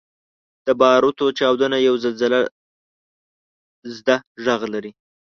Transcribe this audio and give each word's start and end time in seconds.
•د 0.65 0.67
باروتو 0.79 1.25
چاودنه 1.39 1.77
یو 1.87 1.95
زلزلهزده 2.03 4.15
ږغ 4.43 4.61
لري. 4.73 4.91